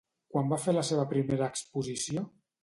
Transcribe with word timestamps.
Quan 0.35 0.47
va 0.53 0.57
fer 0.63 0.73
la 0.77 0.83
seva 0.87 1.05
primera 1.11 1.51
exposició? 1.57 2.25